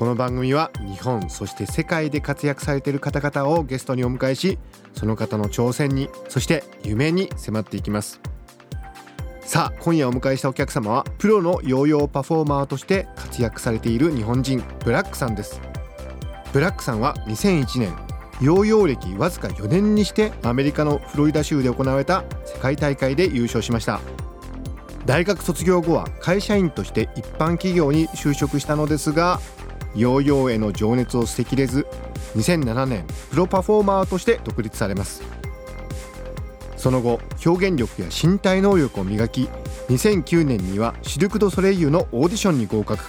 [0.00, 4.58] この番組は日本そして世界で活躍されている方々をゲストにお迎えし
[4.94, 8.18] その方の挑戦にそして夢に迫っていきます。
[9.42, 15.60] さあ今夜お迎えしたお客様はプロのヨーヨーパフォーマーとして活躍されている日本人ブラックさんです。
[16.54, 17.94] ブラックさんは2001年
[18.40, 24.00] ヨーヨー歴わずか4年にしてアメリカのフロリダ州で行われた世界大会で優勝しました。
[25.04, 29.40] 大学卒業後は会社員として一般企業に就職したのですが
[29.94, 31.86] ヨーヨーへの情熱を捨てきれず
[32.36, 35.22] 2007年プロパフォーマーとして独立されます。
[36.76, 39.50] その後表現力や身体能力を磨き
[39.88, 43.04] 2009年にはシルク・ド・ソレイユのオーディションに合格。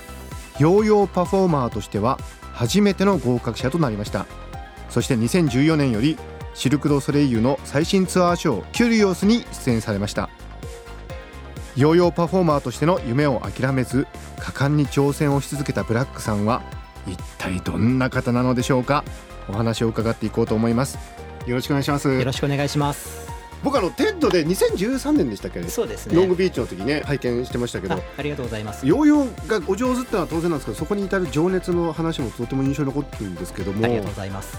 [0.59, 2.19] ヨーヨーパフォーマーとしては
[2.53, 4.25] 初めての合格者となりました。
[4.89, 6.17] そして2014年より
[6.53, 10.29] シルク・ド・ソレイユの最新ツアーショー「キュリオス」に出演されました。
[11.77, 14.05] ヨーヨーパフォーマーとしての夢を諦めず
[14.37, 16.61] 果敢に挑戦をし続けたブラックさんは
[17.07, 19.03] 一体どんな方なのでしょうか？
[19.49, 20.97] お話を伺っていこうと思います。
[21.45, 22.07] よろしくお願いします。
[22.11, 23.29] よろしくお願いします。
[23.63, 26.15] 僕あの TED で2013年でしたっけそうですね。
[26.15, 28.01] ロングビーチの時ね拝見してましたけど。
[28.17, 28.87] ありがとうございます。
[28.87, 33.85] ヨーヨーがお上手ってのは当然なんですけどそこに至る情熱の話もとても印象に残ってるんですけども。
[33.85, 34.57] ありがとうございます。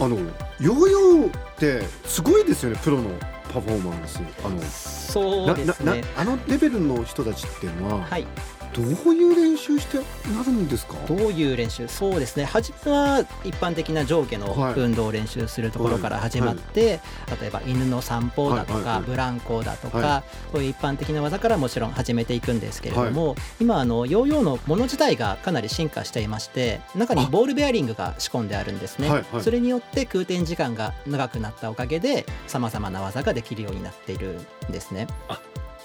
[0.00, 3.10] あのヨーヨーってすごいですよねプロの
[3.52, 4.20] パフォーマンス。
[4.44, 6.04] あのそうですね。
[6.16, 8.26] あのレベルの人たちっていうのは、はい
[8.74, 10.94] どういう練習してなるんですか？
[11.06, 11.86] どういう練習？
[11.86, 12.44] そうですね。
[12.44, 16.90] 初めは一般的な上下の運動を練習するところから始まって、はい。
[16.90, 16.96] は
[17.36, 35.06] い、例えば犬の散歩だとか、はいはいはい、ブランコだとか、はい、そういう一般的な技からもちろん始めていくんですけれども、今あのヨーヨーのもの自体がかなり進化していまして中にボールベアリングが仕込んであるんですね、はいはい、それによって空転時間が長くなったおかげでさまざまな技ができるようになっているんですね。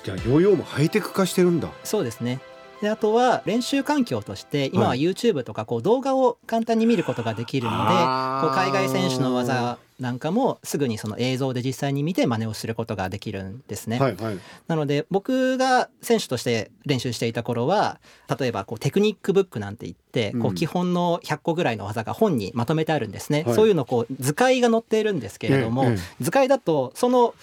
[0.04, 1.70] じゃあヨーヨーもハイテク化してるんだ。
[1.84, 2.40] そうですね
[2.82, 14.00] であとは練習環境として今は YouTube とかこう動画を簡単に見ることができるので、こう海外選手の技なんかもすぐにその映像で実際に見て真似をすることができるんですね。
[14.00, 18.00] はいはい、なので僕が選手として練習していた頃は
[18.40, 23.44] 例えばこうテクニックブックなんて言ってこう基本の100個ぐらいの技が本にまとめてあるんですね。
[23.46, 25.86] はい、そういうのこう図解が載っているんですけれども、
[26.22, 27.36] 図解だとその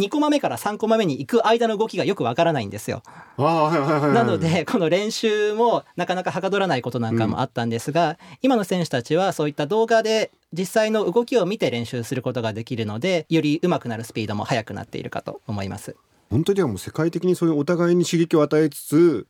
[0.00, 3.02] 2コマ目から3コマ目に行く間の動きがよくわからないんですよ。
[3.36, 15.96] なのでこの練習もなかなかはかどらないことなんかもあったんですが、うん、今の選手たちはそういった動画で実際の動きを見て練習することができるのでより上手くなるスピードも速くなっているかと思います。
[16.30, 19.26] 本当にはもう世界的にそういうお互いに刺激を与えつつ、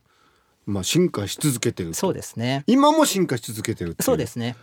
[0.65, 2.63] まあ、進化し続けてるそうですね。
[2.67, 4.55] 今も進化し続けてるそうですね。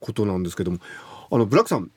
[0.00, 0.78] ことなんですけども。
[1.30, 1.90] あのブラックさん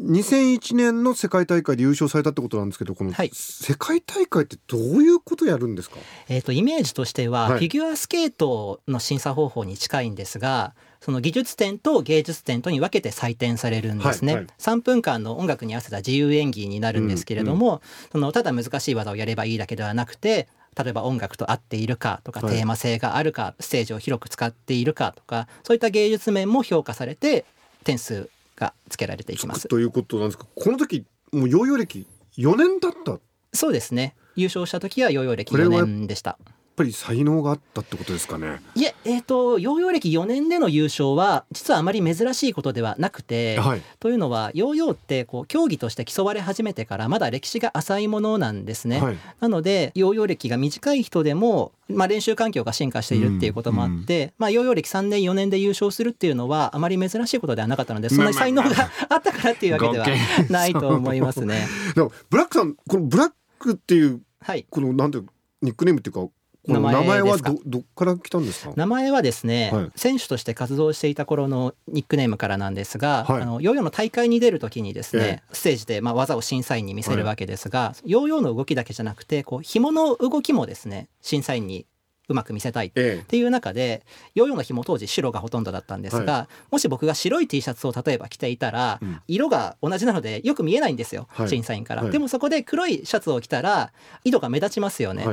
[0.00, 5.96] 2001年の世界大会で優勝されたってことなんですけどこの世界大会ってどういうことやるんですか、
[6.28, 17.80] えーと、イメージとしては、フィギュアスケートの審査方法に近いんですがその技術点と芸術点とに分けて採点されるんですね、はいはい、3分間の音楽に合わせた自由演技になるんですけれども、うんうん、
[18.12, 20.48] そのただ難しい技をやればいいだけではなくて
[20.82, 27.44] 例えば音楽と合っているかとか、テーマ性があるかステージを広く使っているかとかそういった芸術面も評価されて
[27.84, 29.66] 点数がつけられていきます。
[29.66, 30.46] ということなんですか。
[30.54, 32.06] この時もうヨーヨー歴
[32.36, 33.18] 4年だった。
[33.52, 34.14] そうですね。
[34.36, 36.38] 優勝した時はヨーヨー歴4年でした
[36.80, 38.60] ぱり才能があったってことですかね。
[38.74, 58.70] いええーと、ヨーヨー歴4年での優勝は実はあまり珍しいことではなくて、はい、というのはヨーヨーってこう競技として競われ始めてからまだ歴史が浅いものなんですね、はい、なのでヨーヨー歴が短い人でもまあ、練習環境が進化しているっていうこともあって、うん、まあ、ヨーヨー歴3年4年で優勝するっていうのはあまり珍しいことではなかったのでそんなに才能が
[59.08, 59.16] あ。
[59.16, 60.06] ったからっていうわけでは
[60.48, 61.66] ないと思いますね。
[62.30, 65.18] ブラックさんこのブラックっていう、はい、このなんて
[65.62, 66.32] ニックネームっていうか
[66.72, 68.72] 名前はどどっから来たんですか？
[68.76, 81.86] 名前はですね、はい、選手として活動していた頃のニックネームからなんですが、はい、あのヨーヨーの大会に出る時にですね、えー、ステージでまあ技を審査員に見せるわけですが、はい、ヨーヨーの動きだけじゃなくてこう紐の動きもですね審査員に
[82.30, 84.04] うまく見せたいっえていう中で
[84.34, 89.20] ヨーヨーの紐当時白がほとんどだったんですが、はもし僕が白い T シャツを例えば着ていたら、うん。
[89.28, 91.48] 色が同じなのでよく見えないんですよ、はい。
[91.48, 92.12] 審査員から、はい。
[92.12, 93.92] でもそこで黒いシャツを着たら
[94.24, 95.26] 色が目立ちますよね、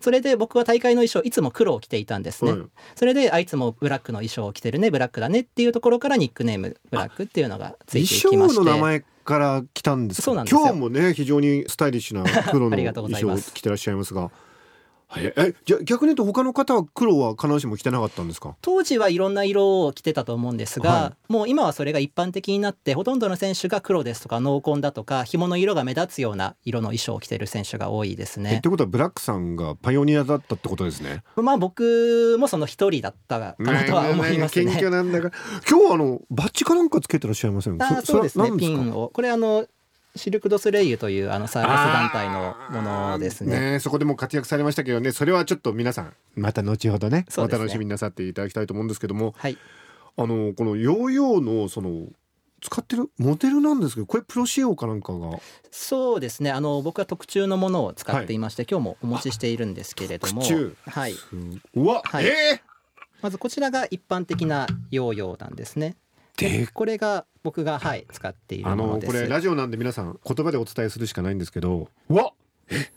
[0.00, 2.60] それで僕は大会の衣装いつも黒を着ていたんですね、はい。
[2.94, 8.56] それであいつもブラックの衣装を着てるねブラックだねっていうところからニックネームブラックっていうのがついていき衣まして。
[8.56, 10.24] 装の名前から来たんですか？
[10.24, 10.60] そうなんですよ。
[10.60, 14.30] 今日もね非常にスタイリッシュな黒の衣装を着てらっしゃいますが
[15.16, 18.56] ええじゃあ逆に言うと他の方は黒は必ずしも着てなかったんですか？
[18.62, 28.68] 当時はいろんな色を着てたと思うんですが、はもう今はそれが一般的になってほとんどの選手が黒ですとか濃紺だとか紐の色が目立つような色の衣装を着てる選手が多いですえっねて。
[28.68, 31.24] ことはブラックさんがパイオニアだったってことですね。
[31.36, 34.80] まあ僕もその一人だったかなとは思いますね。
[34.90, 35.32] なんだが。
[35.68, 37.82] 今日はあのバッジかなんかつけてらっしゃいません？
[37.82, 38.52] あそうですね。
[38.56, 39.10] ピンを。
[39.12, 39.66] これあの
[40.16, 43.72] シルク・ドゥソレイユというあのサーカス団体のものですね。
[43.72, 45.12] ねそこでも活躍されましたけどね。
[45.12, 47.26] それはちょっと皆さんまた後ほどね。
[47.28, 49.34] ね楽しみになさっていただきたいと思うんですけども。
[49.36, 49.56] はい、
[50.16, 52.08] あのこのヨーヨーのその
[52.62, 55.40] 使ってるモデルなんですけどこれプロ仕様かなんかが？
[55.70, 56.50] そうですね。
[56.50, 60.42] あの僕は特注のものを使っていまして、今日もお持ちしているんですけれども。
[60.42, 60.76] 特注。
[60.86, 61.14] はい、
[61.74, 62.26] うわ、はい。
[62.26, 62.62] え
[63.22, 65.96] まずこちらが一般的なヨーヨーなんですね。
[66.72, 69.12] これが僕がはい使っているあものです。
[69.12, 72.32] のこれラジオなんで皆さん言葉でお伝えするしかないんですけどうわ
[72.70, 72.90] え？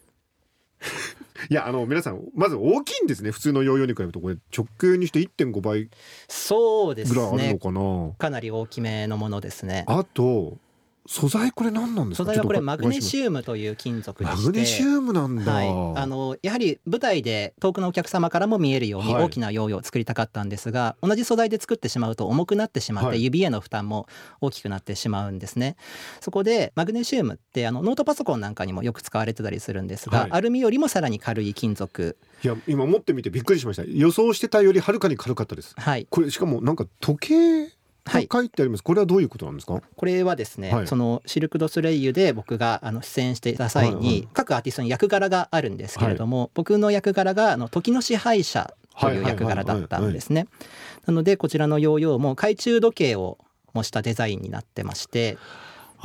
[1.50, 5.90] いやあの皆さんまず大きいんですね普通のヨーヨーに比べるとこれ直径にして1.5倍
[6.30, 7.60] そうですぐらいあるのね。
[7.60, 9.84] かな、かなり大きめのものですね。
[9.88, 10.58] あと
[11.06, 12.24] 素材これ何なんですか？
[12.24, 14.30] 素材はこれマグネウシウムという金属で。
[14.30, 19.24] マグネシウムなんだ、はい、あのやはり舞台で遠くのお客様からも見えるようにはい。
[19.26, 23.24] 大きなヨーヨーを作りたかったんですが、同じ素材で作ってしまうと重くなってしまって、はい。
[23.24, 24.08] 指への負担も
[24.40, 25.76] 大きくなってしまうんですね。
[26.22, 30.32] そこでマグネシウムってあのノートパソコンなんかにもよく使われてたりするんですが、はい。
[30.32, 32.18] アルミよりもさらに軽い金属。
[32.44, 33.84] いや今持ってみてびっくりしました。
[33.86, 35.74] 予想してたよりはるかに軽かったです。
[35.78, 36.08] はい。
[36.10, 37.28] これしかもなんか時
[37.68, 37.74] 計
[38.12, 39.82] 書いてあります、これはどういうことなんですか？
[39.96, 40.88] これはですね、はい。
[40.88, 44.06] そのシルク・ドゥソレイユで僕があの出演していた際に、はい。
[44.06, 50.48] はい各アーティストに役柄があるんですけれども、僕の役柄があの時の支配者という役柄だったんですね。
[51.06, 53.38] なのでこちらのヨーヨーも懐中時計を
[53.74, 55.38] 模したデザインになってまして。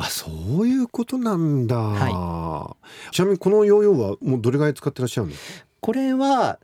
[0.00, 0.31] あそ
[0.61, 2.77] ういうことなんだ、は
[3.11, 5.65] ちなみにこのヨーヨーはもうどれぐらい使ってらっしゃるんですか？
[5.81, 6.61] これは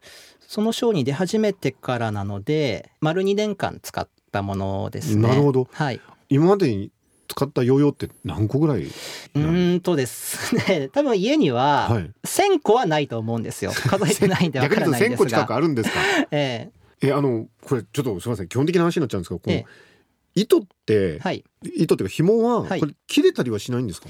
[0.47, 5.29] そのショーに出始めてからなので丸2年間使ったものですね。
[5.29, 5.69] なるほど。
[5.73, 6.91] はい、今までに
[7.29, 10.89] 使ったヨーヨーって何個ぐらいうーんとですね。
[10.93, 12.11] 多分家にははい。
[12.25, 13.71] 1,000個はないと思うんですよ。
[13.73, 15.57] 数えてないんでわ 逆に言うと1000からないんです個近くが。
[15.57, 15.99] あるんですか？
[16.33, 16.71] え
[17.03, 17.13] え。
[17.13, 18.49] あのこれちょっとすみません。
[18.49, 19.67] 基本的な話になっちゃうんですけどこのええ
[20.35, 21.45] 糸って、えはい、
[21.77, 22.81] 糸っていうか紐ははい。
[22.81, 24.09] これ切れたりはしないんですか、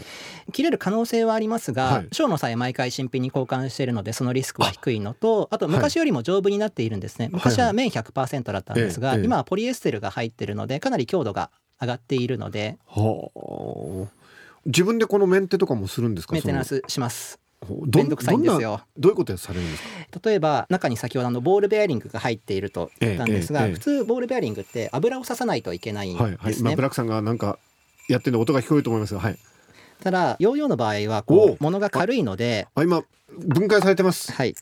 [0.53, 2.09] 切れる可能性はありますが、はい。
[2.13, 9.25] ショーの際毎回新品に交換しているのでそのリスクは低いのとあと昔よりも丈夫になっているんですね、昔は綿100%だったんですが、ええええ。
[9.25, 11.51] 今はポリエステルが入っているのでかなり強度が
[11.81, 12.79] 上がっているので。
[12.87, 14.25] はあ。
[14.67, 16.33] 自分でこのメンテとかもするんですか？
[16.33, 17.39] メンテナンそスします。
[17.39, 18.61] のどめんどくさいんですよ。
[18.61, 20.21] どなどういうことされるんですか？
[20.29, 26.37] 例えば中に先ほどあのボールベアリングが入っていると言ったんですが、ええええ普通ボールベアリングって油を刺さないといけないんはいはい。
[26.39, 27.59] 今ですね、ブラックさんがなんか
[28.09, 29.39] やってるの音が聞こえると思いますがはい。
[30.03, 34.33] ただヨーヨーの場合はこう物が軽いのであ今分解されてます。
[34.33, 34.55] はい。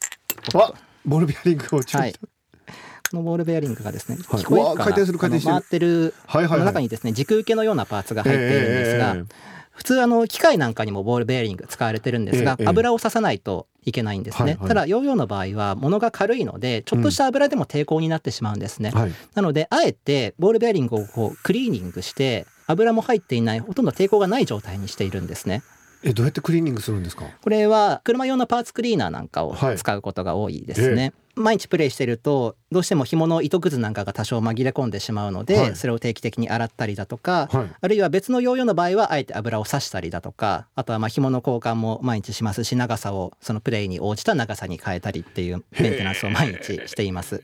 [0.54, 0.72] あ
[1.04, 2.12] ボールベアリングをちょっと、はい。
[2.12, 4.40] このボールベアリングがですね、はい。
[4.40, 4.74] 聞こえるかな。
[4.74, 5.52] うわ回転する回転してる。
[5.52, 6.58] 回ってるはいはいはい。
[6.58, 9.24] この中にですね軸受けのようなパーツが入っているんですが、ええ
[9.72, 19.12] 普通あの機械なんかにもボールベアリング使われてるんですが、ええ油を刺さないといけないんですね、ただヨーヨーの場合は物が軽いのでちょっとした油でも抵抗になってしまうんですね、はい。
[19.34, 25.62] なのであえてボールベアリングをこうクリーニングして油も入っていないほとんど抵抗がない状態にしているんですね
[26.04, 27.24] えどうやってクリーニングするんですか？
[27.40, 35.76] これは車用のパーツクリーナーなんかをはい使うことが多いですね、毎日プレイしてるとどうしても紐の糸くずなんかが多少紛れ込んでしまうので、はい。
[35.76, 37.66] それを定期的に洗ったりだとか、はい。
[37.80, 47.42] あるいは別のヨーヨーの場合はあえて油を刺したりだとかあとはまあ紐の交換も毎日しますし長さをそのプレイに応じた長さに変えたりっていうメンテナンスを毎日しています。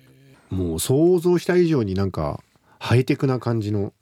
[0.50, 2.40] もう想像した以上になんか
[2.80, 3.92] ハイテクな感じの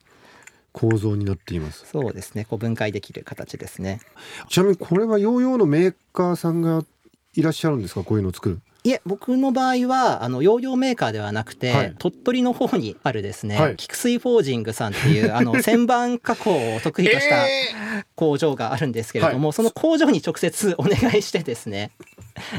[0.76, 1.86] 構造になっています。
[1.90, 2.44] そうですね。
[2.44, 3.98] こう分解できる形ですね。
[4.50, 6.84] ちなみにこれはヨーヨーのメーカーさんが
[7.34, 8.04] いらっしゃるんですか？
[8.04, 8.60] こういうのを作る。
[8.84, 11.94] いえ僕の場合はあのヨーヨーメーカーではなくて、はい。
[11.98, 13.76] 鳥取の方にあるですね、はい。
[13.76, 17.46] 菊水フォージングさんっていう あの旋盤加工を得意とした
[18.14, 21.90] 工場があるんですけれども、その工場に直接お願いしてですね。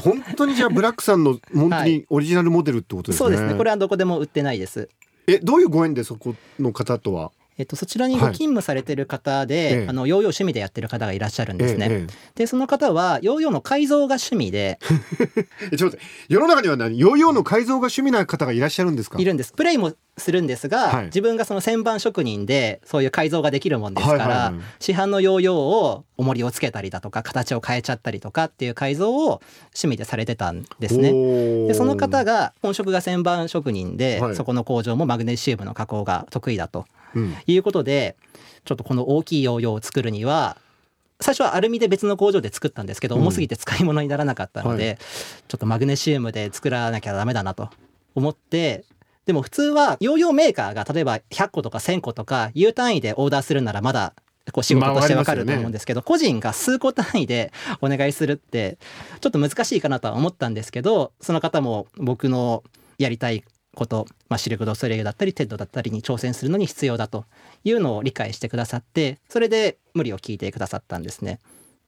[0.02, 3.54] 本当にじゃあブラックさんの本当にオリジナルモデルってことですね、そうですね。
[3.54, 4.90] これはどこでも売ってないです。
[5.28, 7.32] えどういうご縁でそこの方とは？
[7.58, 9.88] えっと、そちらにご勤務されてる方で、ええ。
[9.90, 11.88] あのヨーヨー趣味でやってる方がいらっしゃるんですね。
[11.90, 14.78] ええでその方はヨーヨーの改造が趣味で
[15.64, 15.98] ええちょっと
[16.30, 17.00] 世の中には何？
[17.00, 19.20] ヨーヨーの改造が趣味な方がいらっしゃるんですか？
[19.20, 19.54] いるんです。
[19.54, 21.06] プレイもするんですが、はい。
[21.06, 24.62] 自分がその旋盤職人でそういう改造ができるもんですから、はいはいはい。
[24.80, 31.12] 市販のヨーヨーを重りをつけたりだとか形を変えちゃったりとかっていう改造を趣味でされてたんですね。
[31.12, 34.36] ねでその方が本職が旋盤職人で、はい。
[34.36, 36.80] そこの工場もマグネシウムの加工が得意だと。
[36.80, 36.97] うん
[37.46, 38.16] いうことで
[38.66, 40.58] ちょっとこの大きいヨーヨーを作るには
[41.20, 43.22] 最初はアルミで別の工場で作ったんですけどうん。
[43.22, 44.96] 重すぎて使い物にならなかったので、は
[45.48, 47.70] ちょっとマグネシウムで作らなきゃダメだなと
[48.16, 48.86] 思って
[49.26, 54.14] でも普通はヨーヨーメーカーが例えば100個とか1000個とかいう単位でオーダーするならまだ
[54.52, 58.78] こう仕事としてわかると思うんですけど、個人が数個単位でお願いするって
[59.20, 62.64] ちょっと難しいかなとは思ったんですけどその方も僕の
[62.98, 63.44] やりたい
[63.78, 67.26] こと、まあ、シルク・ドゥ・ソレイユだったり TED だったりに挑戦するのに必要だと
[67.64, 71.40] いうのを理解してくださってそれで無理を聞いてくださったんですね。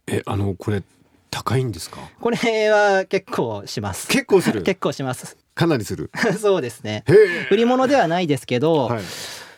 [0.08, 0.84] えあのこれ
[1.31, 2.00] 高いんですか？
[2.22, 4.08] これは結構します。
[4.08, 4.62] 結構する？
[4.63, 5.36] 結構します。
[5.55, 6.12] かなりする？
[6.39, 7.03] そうですね。
[7.51, 9.03] 売り物ではないですけど、はい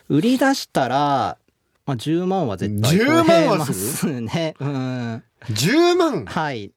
[0.08, 1.38] 売り出したら、
[1.86, 4.54] まあ、10万は絶対10万はすね。
[4.60, 5.22] うん。
[5.48, 6.24] 10万？
[6.26, 6.70] はい。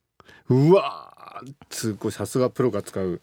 [0.48, 3.20] うわーすごいさすがプロが使う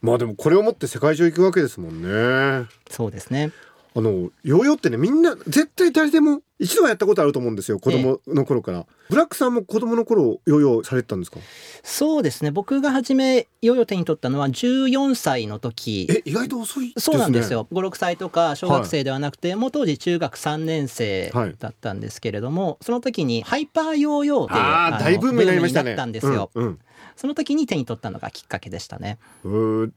[0.00, 2.66] まあでもこれを持って世界中行くわけですもんね。
[2.66, 3.52] あそうですね。
[4.00, 11.38] のヨーヨーってねみんな絶対誰でも一度はやったことあると思うんですよ子供の頃から、ブラックさんも子供の頃ヨーヨーされてたんですか？
[11.84, 12.50] そうですね。
[12.50, 16.08] 僕が初めヨーヨー手に取ったのは14歳の時。
[16.10, 17.16] え意外と遅いですね。
[17.16, 17.66] そうなんですよ。
[17.72, 21.54] 56歳とか小学生ではなくて、もう当時中学3年生はい。
[21.58, 25.94] だったんですけれども、その時にハイパーヨーヨーっていうあのあ大ブームになりましたね。
[25.94, 26.78] ったんですよ、うんうん
[27.18, 29.18] その時に手に取ったのがきっかけでしたね。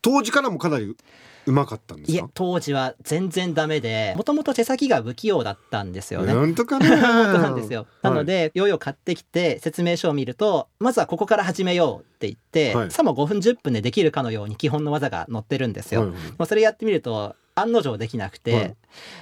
[0.01, 0.97] 当時からもかなり
[1.45, 2.17] うまかったんですか？
[2.17, 6.33] いえ当時は全然ダメでもともと手先が不器用だったんですよね。
[6.33, 6.87] なんとかね。
[6.89, 7.85] 本当なんですよ。
[8.01, 12.91] なので、ヨーヨー買ってきて説明書を見ると、まずはここから始めようって言って、はい。
[12.91, 16.01] さも5分10分でできるかのように基本の技が載ってるんですよ。
[16.01, 16.19] はいはい。
[16.19, 18.75] まあそれやってみると案の定できなくて、はい。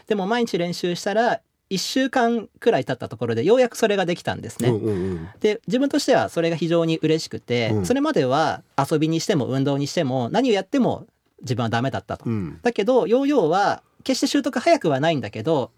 [0.07, 4.69] でも毎日練習したら1週間くらい経ったところでようやくそれができたんですね。
[4.69, 5.29] うんうんうん。
[5.39, 7.85] で自分としてはそれが非常に嬉しくて、うん。
[7.85, 11.05] それまでは遊びにしても運動にしても何をやっても
[11.41, 12.25] 自分はダメだったと。
[12.25, 12.59] うん。
[12.61, 15.71] だけどヨーヨーは決して習得早くはないんだけど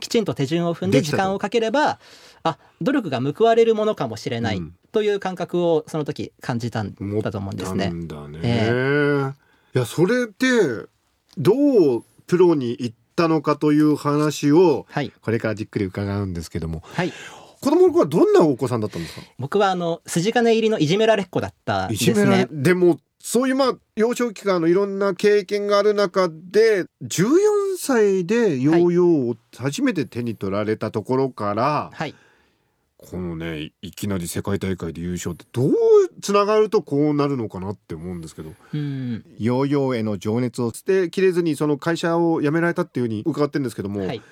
[0.00, 1.98] きちんと手順を踏んで時間をかければ
[2.42, 4.74] あ努力が報われるものかもしれないうん。
[4.92, 7.90] という感覚をその時感じたんだと思うんですたね。
[7.90, 9.32] ね、え
[9.74, 10.46] いやそれって
[11.36, 16.82] どうプロに行ったのかという話をはい、これからじっくり伺うんですけども。
[16.84, 17.12] はい、
[17.60, 19.22] 子供の頃はどんなお子さんだったんですか？
[19.38, 22.48] 僕はあの筋金入りのいじめられっ子だったんですいじめられね。
[22.52, 27.26] でもそういうまあ幼少期間のいろんな経験がある中で14
[27.78, 32.14] 歳でヨーヨーを初めて手に取られたところから、はい、
[32.98, 35.72] このねいきなり世界大会で優勝ってどう
[36.22, 44.22] つながるとこうなるのかなって思うんですけどうん、ヨーヨーへの情熱を捨てきれずにその会社を辞められたっていうふうに伺ってるんですけども、はい、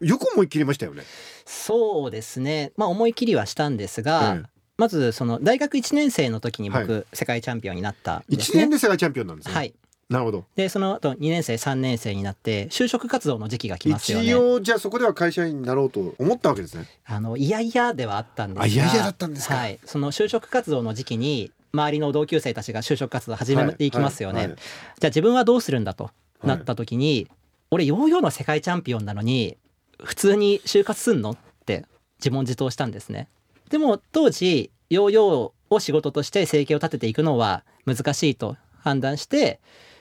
[0.00, 1.02] よく思い切りましたよね。
[1.46, 2.72] そうですね。
[2.76, 8.60] まあ思い切りはしたんですが、えまずその大学1年生の時に僕、は世界チャンピオンになったんえ1ですね。
[8.60, 9.54] 年で世界チャンピオンなんですね。
[9.54, 9.74] はい。
[10.10, 10.44] なるほど。
[10.56, 14.34] でその後2年生3年生になって就職活動の時期が来ますよね一。
[14.34, 16.86] 応じゃあそこでは会社員になろうと思ったわけですね。
[17.06, 26.10] あのいやいやではあったんですがあいやいやだったんですかはい、その就職活動の時期に周りの同級生たちが就職活動を始めていきますよね、はいはいじゃあ自分はどうするんだと
[26.42, 27.28] なった時に、
[27.70, 29.56] 俺ヨーヨーの世界チャンピオンなのに
[30.02, 31.86] 普通に就活すんのって
[32.18, 33.28] 自問自答したんですね
[33.70, 39.60] でも当時ヨーヨーを仕事として生計を立てていくのは難しいと判断して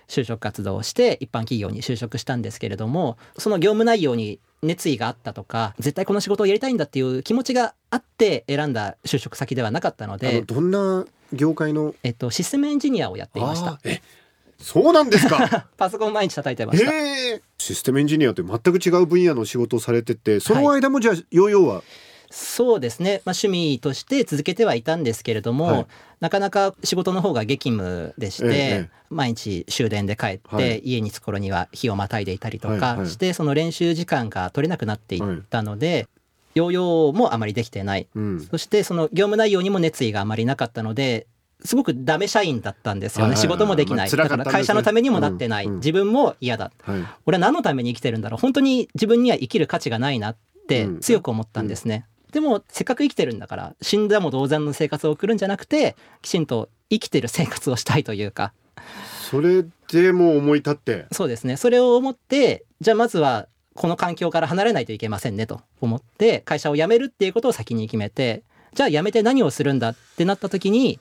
[0.09, 11.95] 就職活動をして一般企業に就職したんですけれどもその業務内容に熱意があったとか絶対この仕事をやりたいんだっていう気持ちがあって選んだ就職先ではなかったので、どんな業界の？
[12.03, 13.79] えっと、システムエンジニアをやっていました。
[13.85, 14.01] え
[14.59, 15.67] そうなんですか？
[15.77, 16.91] パソコン毎日叩いてました。
[17.57, 21.83] システムエンジニアって全く違う分野の仕事をされてて、その間もじゃあヨーヨーは、
[22.31, 25.87] そうですね、まあ、趣味として続けてはいたんですけれども、はい。
[26.19, 30.81] なかなか仕事の方が激務でして、ええ毎日終電で帰って、はい。
[30.83, 32.97] 家に着く頃には日をまたいでいたりとはいはい。
[32.97, 36.07] かして、その練習時間が取れなくなっていったので、
[36.53, 38.07] ヨーヨーもあまりできてない。
[38.13, 41.27] うん、そしてその業務内容にも熱意があまりなかったので
[41.63, 43.35] すごくダメ社員だったんですよね、はいはい。
[43.35, 45.71] はい仕事もできない、だから会社のためにもなってない、うん。
[45.71, 45.77] うん。
[45.79, 47.03] 自分も嫌だはい。
[47.25, 48.39] 俺は何のために生きてるんだろう。
[48.39, 50.99] 本当に自分には生きる価値がないなってうん。
[50.99, 58.53] 強く思ったんですね、でもせっかく生きてるんだから死んだも同然の生活を送るんじゃなくてきちんと生きてる生活をしたいというか。
[59.29, 61.55] それでもう思い立って、そうですね。
[61.55, 65.61] それを思ってじゃあまずはこの環境から離れないといけませんねと。
[65.81, 68.43] 思って会社を辞めるっていうことを先に決めて
[68.73, 70.99] じゃあ辞めて何をするんだってなった時に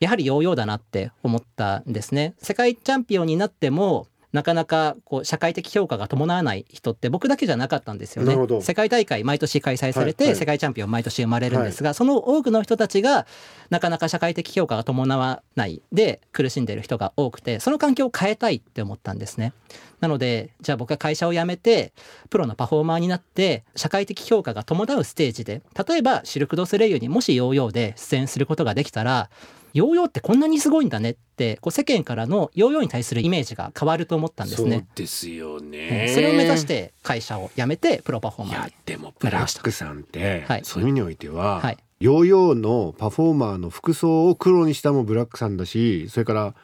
[0.00, 2.34] やはりヨーヨーだなって思ったんですね。
[2.38, 8.36] 世界チャンピオンになってもなかなかこう社会的評価が伴わない人って僕だけじゃなかったんですよね。
[8.60, 13.26] 世界大会毎年開催されて、はいはい世界チャンピオン毎年生まれるんですが、その多くの人たちが
[13.70, 19.52] なかなか社会的評価が伴わないで苦しんでいる人が多くてその環境を変えたいって思ったんですね。
[20.00, 21.92] なのでじゃあ僕は会社を辞めて
[22.28, 29.30] プロのパフォーマーになって社会的評価が伴うステージで例えばシルク・ドゥ・ソレイユにもしヨーヨーで出演することができたら
[29.74, 34.86] ヨーヨーってこんなにすごいんだねってこう世間からのヨーヨーに対するイメージが変わると思ったんですそうね。
[34.94, 38.72] ですようねんそれを目指して会社を辞めてプロパフォーマーに。
[38.86, 40.60] でもブラックさんって、はい。
[40.64, 41.76] そういう意味においては、はい。
[41.98, 46.54] ヨーヨーのパフォーマーの服装を黒にしたもブラックさんだしそれから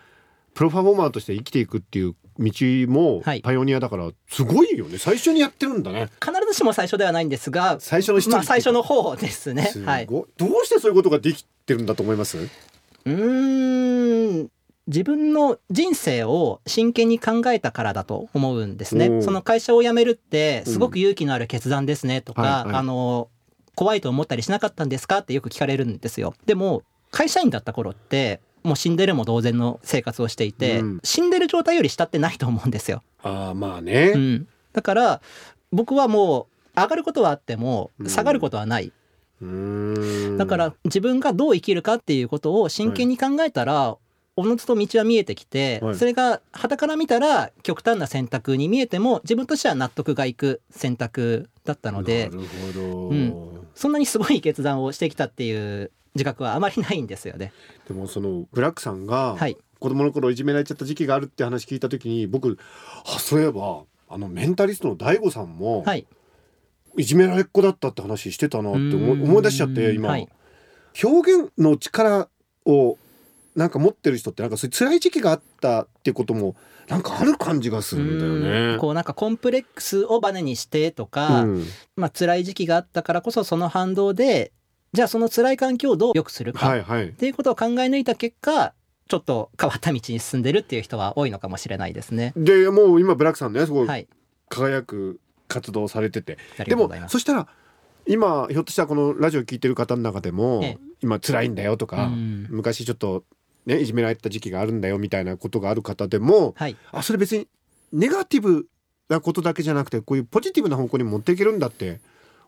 [0.55, 2.53] プロパフォーマーとして生きていくっていう道
[2.89, 3.41] もはい。
[3.41, 4.99] パイオニアだからすごいよね。
[4.99, 6.11] 最初にやってるんだね。
[6.25, 9.65] 必ずしも最初ではないんですが最初のまあ最初の方ですね。
[9.67, 10.27] すごい、はい、どう
[10.65, 12.39] してそういうことができてるんだと思います？
[13.05, 14.51] うーん
[14.87, 19.23] 自分の人生を真剣に考えたからだと思うんですね。
[19.23, 23.29] その会社を辞めるってすごく勇気のある決断ですねとか、はいはいあの
[23.77, 26.35] 怖いと思ったりしなかったんですかってよく聞かれるんですよ。
[26.45, 33.03] でも会社員だった頃ってもう死んでるも同然の生活をしていて、うん死んでる状態より下ってないと思うんですよ。
[33.23, 35.23] ああまあね、うん、だから
[35.73, 38.93] 僕はもう上がることはあっても下がることはない。
[39.41, 43.97] だから自分がどう生きるかっていうことを真剣に考えたら、
[44.37, 45.95] おのずと道は見えてきて、はい。
[45.97, 53.69] それが傍から見たら極端な選択に見えても自分としては納得がいく選択だったのでなるほど、うん。
[53.75, 57.53] そんなにすごい決断をしてきたっていう自覚はあまりないんですよね。
[57.87, 59.57] でもそのブラックさんがはい。
[59.79, 62.59] 子供の頃いじめられちゃった時期があるって話聞いた時に僕
[63.07, 66.07] あそういえばあのメンタリストの大悟さんもはい。
[66.97, 70.29] いじめられっ子だったって話してたなって思い出しちゃって今、はい。
[71.03, 72.29] 表現の力
[72.67, 72.99] を
[73.55, 76.57] なんか持ってる人ってなんかそういう辛い時期があったっていうことも
[76.89, 78.79] なんかある感じがするんだようねん。
[78.79, 81.65] こうなんかコンプレックスをバネにしてとか、うん。
[81.97, 84.53] まあ辛い時期があったからこそその反動で
[84.93, 87.09] じゃあその辛い環境をどう良くするか、はいはい。
[87.09, 88.75] っていうことを考え抜いた結果
[89.09, 92.33] ちょっと変わった道に進んでるっていう人は多いのかもしれないですね。
[92.37, 94.09] でもう今ブラックさんねすごい、
[94.49, 96.91] 輝く活動をされてて、でも。
[97.09, 97.47] そしたら
[98.07, 103.25] 今ひょっとしたらこのラジオ聞いてる方の中でも、ええ今辛いんだよとか、うん昔ちょっと
[103.65, 107.49] ねいじめられた時期があるんだよみたいなことがある方でもはい、あそれ別に
[107.93, 108.67] ネガティブ
[109.09, 112.01] なことだけじゃなくてこういうポジティブな方向に持っていけるんだって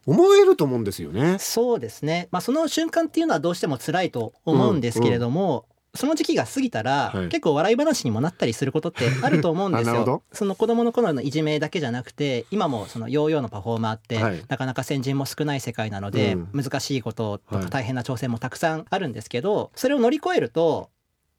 [0.07, 1.39] 思えると思うんですよね。
[1.39, 2.29] そうですね。
[2.31, 5.67] まあその瞬間っていうのはどうしても辛いと思うんですけれども。
[5.95, 7.29] その時期が過ぎたら、はい。
[7.29, 10.11] 結構笑い話にもなったりすることってあると思うんです あなるほど。
[10.13, 10.23] よ。
[10.33, 14.43] その子供の頃のいじめだけじゃなくて今もそのヨーヨーのパフォーマーって、はい。
[14.49, 16.63] なかなか先人も少ない世界なので、うん。
[16.63, 17.65] 難しいこととはい。
[17.65, 20.89] か大変な挑戦もたくさんあるんですけど、それを乗り越えると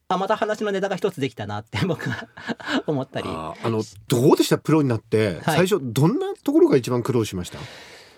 [0.07, 2.27] あまた話のネタが一つできたなって 僕は
[2.85, 3.29] 思ったり。
[3.29, 4.59] ああのどうでした？
[4.59, 5.55] プロになって、はい。
[5.55, 7.57] 最初どんなところが一番苦労しました？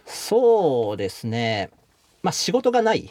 [0.05, 1.69] そうですね。
[2.23, 3.09] まあ仕事がない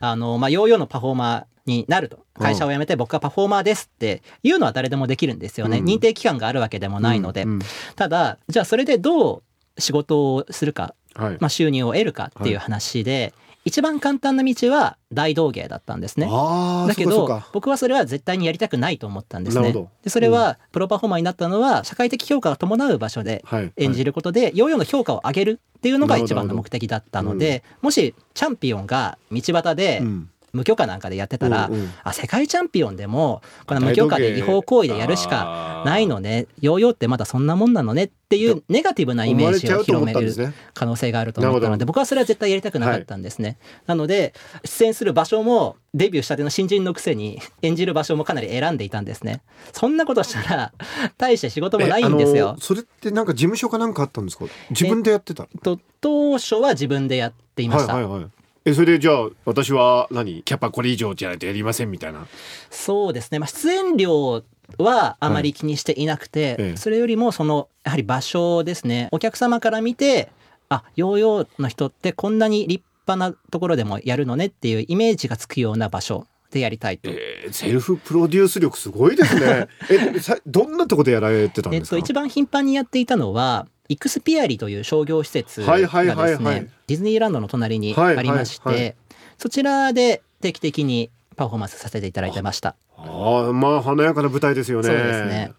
[0.00, 2.24] あの、まあ、ヨーヨーのパフォーマーになると。
[2.38, 5.84] 会社を辞めて僕はパフォーマーですっていうのは誰でもできるんですよね、うん。
[5.84, 7.58] 認定機関があるわけでもないので、うんうん。
[7.96, 9.42] ただじゃあそれでど
[9.76, 11.36] う仕事をするか、はい。
[11.40, 13.32] まあ、収入を得るかっていう話で、
[13.66, 16.26] 一番簡単な道は大道芸だったんですね。
[16.26, 19.74] だけど僕はそれは絶対にやりたくないと思ったんですね。
[20.04, 23.72] でそれはプロパフォーマーになったのは社会的評価が伴う場所ではい。
[23.76, 40.52] 演じることでヨーヨーの評価を上げるっていうのが一番の目的だったのでもしチャンピオンが道端でうん無許可なんかでやってたらうんうんあ世界チャンピオンでもこの無許可で違法行為でやるしかないのねヨーヨーってまだそんなもんなのねっていうネガティブなイメージを広めるね。
[40.74, 43.56] 可能性があると思ったので僕はそれは絶対やりたくなかったんですね。
[43.86, 49.42] なので出演する場所もデビューしたての新人のくせに演じる場所もかなり選んでいたんですね。
[49.72, 50.72] そんなことしたら
[51.18, 52.56] 大して仕事もないんですよ。
[52.58, 54.46] それってなんか事務所かなんかあったんですか？
[54.70, 57.94] 自分でやってたと当初は自分でやっていました。
[57.94, 58.30] はいはいはい
[58.66, 60.42] えそれでじゃあ私は何？
[60.42, 62.26] キャパこれ以上じゃないとやりませんみたいな。
[62.68, 64.42] そうですね、まあ、出演料
[64.78, 66.76] はあまり気にしていなくて、ええ。
[66.76, 69.08] それよりもそのやはり場所ですね。
[69.12, 70.30] お客様から見て
[70.68, 77.08] あヨーヨーの人ってこんなに立派なところでもやるのねっていうイメージがつくような場所でやりたいと。
[77.08, 79.68] えーセルフプロデュース力すごいですね。
[79.88, 88.96] えさどんなとこでやられてたんえっと、ですか一番頻繁にやっていたのはイクスピアリという商業施設がですねディズニーランドの隣にはいありまして、
[89.38, 92.76] そちらで定期的にパフォーマンスさせていただいてました。
[92.96, 94.88] ああまあ華やかな舞台ですよね。
[94.88, 95.52] そうですね。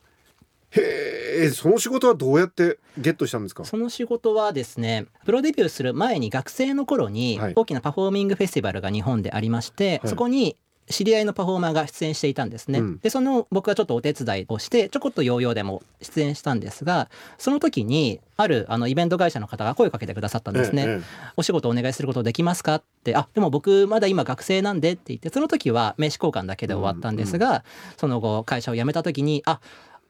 [0.71, 3.63] へへえその仕事はどうやってゲットしたんですか？
[3.63, 7.53] その仕事はですねプロデビューする前に学生の頃にはい。
[7.55, 10.09] 大きなパフォーミングフェスティバルが日本でありまして、はい。
[10.09, 10.57] そこに
[10.89, 12.99] 知り合いのパフォーマーが出演していたんですね、うん。
[12.99, 21.01] でその僕はちょっとお手伝いをしてちょこっとヨーヨーでも出演したんですがその時にあるあのイベント会社の方が声をかけてくださったんですね、ええ
[21.35, 22.75] お仕事お願いすることできますか？
[22.75, 27.63] ってあでも僕まだ今学生なんでって言ってその時は名刺交換だけで終わったんですが、
[27.97, 29.59] その後会社を辞めた時にあ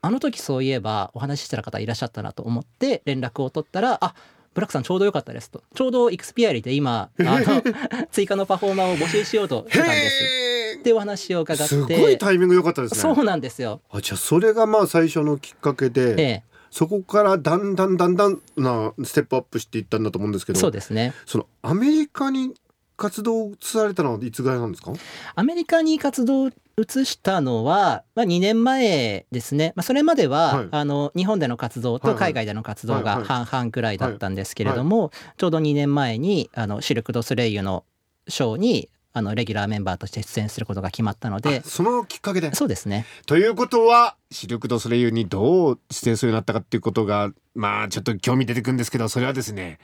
[0.02, 4.14] あの時そういえばお話ししてた方いらっしゃったなと思って連絡を取ったらあ
[4.54, 5.64] ブラックさんちょうどよかったですと。
[5.76, 7.62] ちょうどイクスピアリで今あの
[8.12, 10.24] 追加のパフォーマーを募集しようとしてたんです。
[10.24, 11.64] へっていうお話を伺って。
[11.68, 13.00] すごいタイミング良かったですね。
[13.02, 13.82] そうなんですよ。
[13.92, 21.14] あじゃあそれがまあ最初のきっかけで、ええ、そこからだんだんだんだんなステップアップしていったんだと思うんですけどそうですね。
[21.26, 22.54] そのアメリカに
[22.96, 24.92] 活動されたのはいつぐらいなんですか？
[25.36, 30.68] アメリカに活動を移したのは、まあ、2年前ですね、まあ、それまでは、はい。
[30.70, 32.14] あの日本での活動はいはい。
[32.14, 33.18] と海外での活動はいはい。
[33.22, 37.84] が半々くらいだったんですけれども、ちょうど2年前にあのシルク・ドゥ・ソレイユの
[38.28, 42.54] ショーにあのレギュラーメンバーとして出演することが決まったのであそのきっかけで？
[42.54, 43.08] そうですね。
[43.26, 49.80] ということはシルク・ドゥ・ソレイユにどう出演するようになったかっていうことがまあちょっと興味出てくるんですけどそれはですね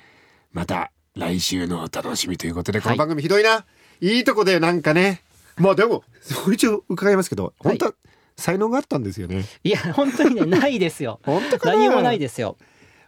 [0.52, 3.66] また来週のお楽しみということでこの番組ひどいな、
[4.00, 5.24] い、いとこでなんかね
[5.58, 6.04] まあでも
[6.52, 7.94] 一応伺いますけど本当は
[8.36, 9.46] 才能があったんですよね。
[9.64, 11.20] いや本当にね ないですよ。
[11.24, 11.78] 本当かな？
[11.78, 12.58] 何もないですよ。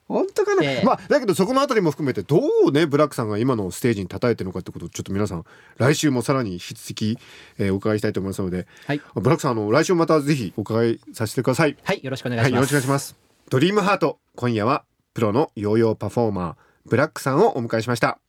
[0.08, 0.86] 本当かな、ええ。
[0.86, 5.44] まあだけどそこのあたりも含めてどうねブラックさんが今のステージに叩いてるのかってことをちょっと皆さん
[5.78, 7.18] 来週もさらに引き続き、
[7.58, 9.02] えーお伺いしたいと思いますので、はい。
[9.16, 11.76] ブラックさんあの来週またぜひお伺いさせてください。
[11.82, 13.16] はいよろしくお願いはい、よろしくします、お願いします。
[13.50, 14.84] ドリームハート、今夜は
[15.16, 16.56] プロのヨーヨーパフォーマー、
[16.88, 18.20] ブラックさんをお迎えしました。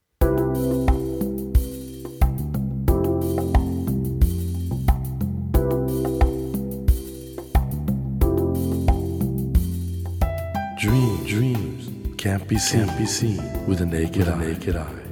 [12.38, 14.38] Can't be seen, can't be seen with a naked, eye.
[14.38, 15.03] naked eye.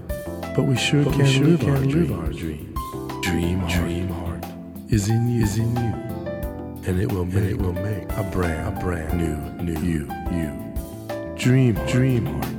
[0.54, 2.78] But we sure can, live, our live our dreams.
[3.22, 4.44] Dream, dream heart
[4.90, 5.94] is in you, is in you,
[6.86, 10.52] and it will make, it will make a brand, a brand new, new you, you.
[11.36, 12.54] Dream, dream heart.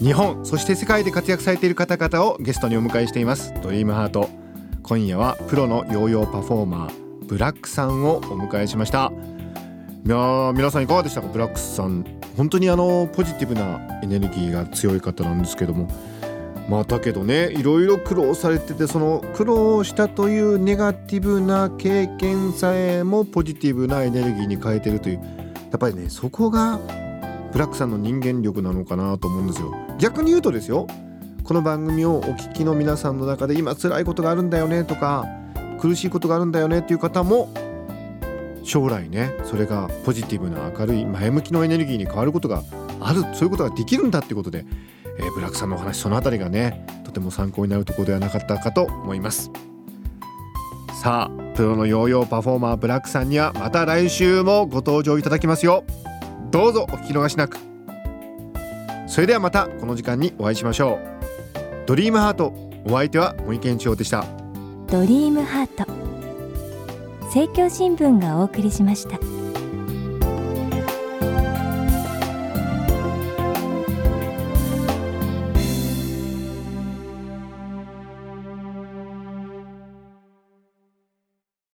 [0.00, 3.52] 日本、そして世界で活躍されている方々をゲストにお迎えしています。
[3.62, 4.28] ドリームハート。
[4.82, 9.12] 今夜はプロのヨーヨーパフォーマー、ブラックさんをお迎えしました。
[10.06, 11.28] いや皆さんいかがでしたか？
[11.28, 12.04] ブラックスさん。
[12.36, 15.88] 本当にあのポジティブなエネルギーが強い方なんですけども。
[16.68, 25.16] まあだけどねいろいろ苦労されててその苦労したというネガティブな経験さえもポジティブなエネルギーに変えてるという。
[25.16, 25.22] や
[25.76, 26.78] っぱりねそこが
[27.52, 29.74] ブラックさんの人間力なのかなと思うんですよ。
[29.98, 30.86] 逆に言うとですよ
[31.44, 35.24] この番組をお聞きの皆さんの中で今辛いことがあるんだよねとか
[35.80, 37.48] 苦しいことがあるんだよねっていう方も
[38.64, 42.62] 将来ねそれがポジティブな明るい前向きのエネルギーに変わることが
[43.00, 44.64] あるそういうことができるんだってことで、
[45.18, 49.50] えーブラックさんのお話そのあたりがねとても参考になるところではなかったかと思います。
[51.00, 55.84] さあプロのヨーヨーパフォーマーブラックさんにはまた来週もご登場いただきますよ。
[56.50, 57.58] どうぞお聞き逃しなく。
[59.06, 61.86] それではまたこの時間にお会いしましょう。
[61.86, 62.54] ドリームハート
[62.86, 64.24] お相手は森健一郎でした。
[64.88, 66.03] ドリームハート。
[67.34, 69.33] 政教新聞がお送りしました。